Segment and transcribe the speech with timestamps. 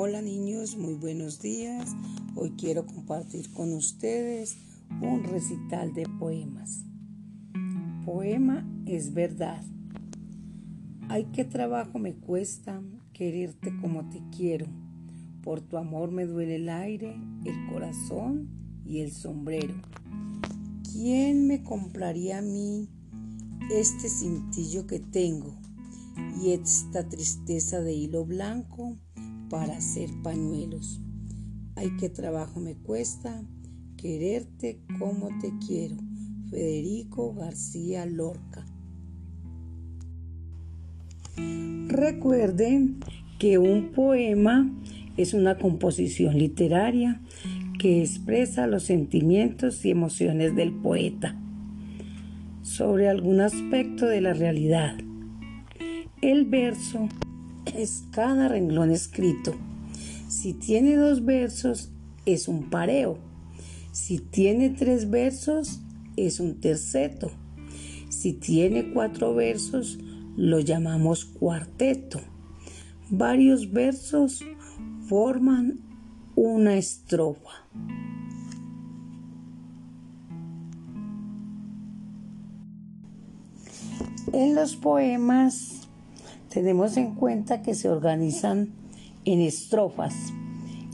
[0.00, 1.96] Hola niños, muy buenos días.
[2.36, 4.56] Hoy quiero compartir con ustedes
[5.02, 6.84] un recital de poemas.
[8.06, 9.60] Poema es verdad.
[11.08, 12.80] Ay, qué trabajo me cuesta
[13.12, 14.66] quererte como te quiero.
[15.42, 18.50] Por tu amor me duele el aire, el corazón
[18.86, 19.74] y el sombrero.
[20.92, 22.88] ¿Quién me compraría a mí
[23.72, 25.58] este cintillo que tengo
[26.40, 28.96] y esta tristeza de hilo blanco
[29.48, 31.00] para hacer pañuelos?
[31.76, 33.42] Ay, qué trabajo me cuesta
[33.96, 35.96] quererte como te quiero.
[36.50, 38.64] Federico García Lorca.
[41.88, 43.00] Recuerden
[43.38, 44.70] que un poema
[45.16, 47.20] es una composición literaria
[47.78, 51.36] que expresa los sentimientos y emociones del poeta
[52.62, 54.96] sobre algún aspecto de la realidad.
[56.20, 57.08] El verso
[57.76, 59.54] es cada renglón escrito.
[60.28, 61.90] Si tiene dos versos,
[62.26, 63.18] es un pareo.
[63.92, 65.80] Si tiene tres versos,
[66.16, 67.30] es un terceto.
[68.08, 69.98] Si tiene cuatro versos,
[70.36, 72.20] lo llamamos cuarteto.
[73.10, 74.44] Varios versos
[75.08, 75.80] forman
[76.36, 77.66] una estrofa.
[84.32, 85.87] En los poemas
[86.58, 88.70] tenemos en cuenta que se organizan
[89.24, 90.32] en estrofas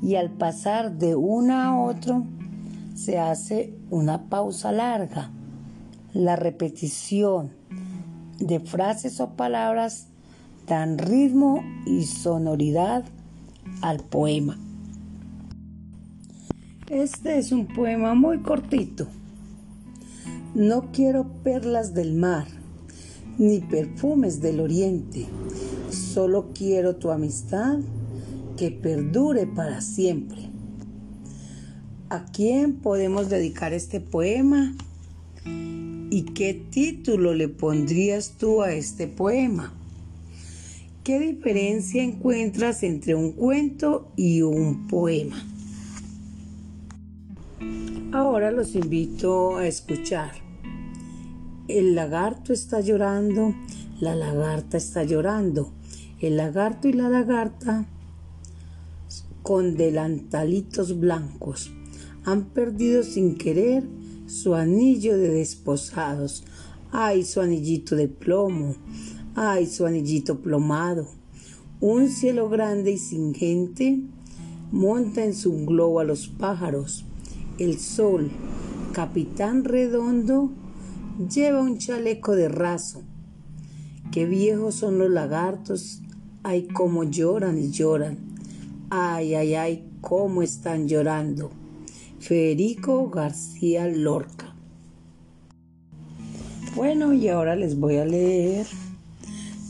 [0.00, 2.24] y al pasar de una a otro
[2.94, 5.30] se hace una pausa larga.
[6.14, 7.50] La repetición
[8.38, 10.06] de frases o palabras
[10.66, 13.04] dan ritmo y sonoridad
[13.82, 14.56] al poema.
[16.88, 19.08] Este es un poema muy cortito.
[20.54, 22.46] No quiero perlas del mar,
[23.40, 25.26] ni perfumes del oriente.
[26.12, 27.78] Solo quiero tu amistad
[28.56, 30.50] que perdure para siempre.
[32.08, 34.74] ¿A quién podemos dedicar este poema?
[35.44, 39.72] ¿Y qué título le pondrías tú a este poema?
[41.04, 45.40] ¿Qué diferencia encuentras entre un cuento y un poema?
[48.12, 50.32] Ahora los invito a escuchar.
[51.68, 53.54] El lagarto está llorando,
[54.00, 55.72] la lagarta está llorando.
[56.20, 57.86] El lagarto y la lagarta
[59.42, 61.72] con delantalitos blancos
[62.24, 63.88] han perdido sin querer
[64.26, 66.44] su anillo de desposados.
[66.92, 68.74] Ay, su anillito de plomo.
[69.34, 71.08] Ay, su anillito plomado.
[71.80, 74.00] Un cielo grande y sin gente
[74.70, 77.06] monta en su globo a los pájaros.
[77.58, 78.30] El sol,
[78.92, 80.50] capitán redondo,
[81.32, 83.02] lleva un chaleco de raso.
[84.12, 86.02] Qué viejos son los lagartos.
[86.42, 88.16] Ay, cómo lloran y lloran.
[88.88, 91.50] Ay, ay, ay, cómo están llorando.
[92.18, 94.54] Federico García Lorca.
[96.74, 98.66] Bueno, y ahora les voy a leer.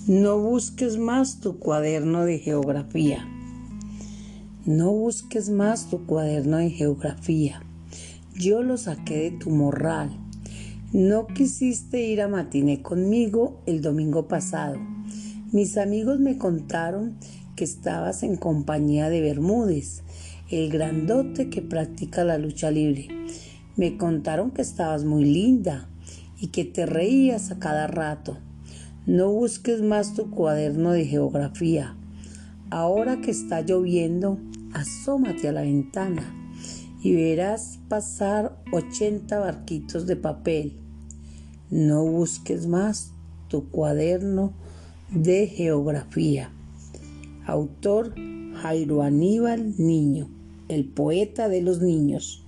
[0.07, 3.27] No busques más tu cuaderno de geografía.
[4.65, 7.63] No busques más tu cuaderno de geografía.
[8.35, 10.17] Yo lo saqué de tu morral.
[10.93, 14.79] No quisiste ir a matiné conmigo el domingo pasado.
[15.53, 17.17] Mis amigos me contaron
[17.57, 20.05] que estabas en compañía de Bermúdez
[20.49, 23.09] el grandote que practica la lucha libre.
[23.77, 25.89] Me contaron que estabas muy linda
[26.39, 28.39] y que te reías a cada rato.
[29.07, 31.97] No busques más tu cuaderno de geografía.
[32.71, 34.39] Ahora que está lloviendo,
[34.73, 36.33] asómate a la ventana
[37.03, 40.79] y verás pasar 80 barquitos de papel.
[41.71, 43.15] No busques más
[43.49, 44.55] tu cuaderno
[45.13, 46.53] de geografía.
[47.47, 48.15] Autor
[48.63, 50.29] Jairo Aníbal Niño
[50.71, 52.45] el poeta de los niños.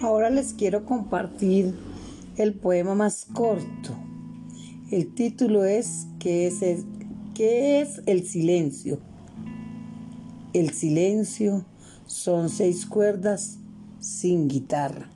[0.00, 1.74] Ahora les quiero compartir
[2.38, 3.94] el poema más corto.
[4.90, 6.86] El título es ¿Qué es el,
[7.38, 8.98] es el silencio?
[10.54, 11.66] El silencio
[12.06, 13.58] son seis cuerdas
[13.98, 15.10] sin guitarra.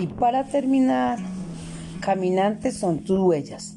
[0.00, 1.18] Y para terminar,
[2.00, 3.76] caminantes son tus huellas.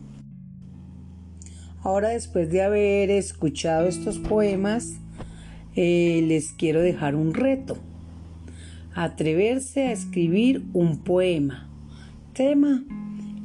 [1.83, 4.99] Ahora después de haber escuchado estos poemas,
[5.75, 7.77] eh, les quiero dejar un reto.
[8.93, 11.69] Atreverse a escribir un poema.
[12.33, 12.83] Tema,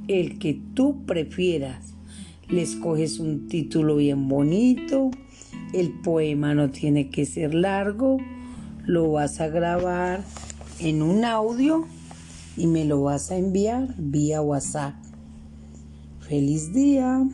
[0.06, 1.94] el que tú prefieras.
[2.48, 5.10] Le escoges un título bien bonito.
[5.72, 8.18] El poema no tiene que ser largo.
[8.84, 10.22] Lo vas a grabar
[10.78, 11.86] en un audio
[12.56, 14.94] y me lo vas a enviar vía WhatsApp.
[16.20, 17.24] Feliz día.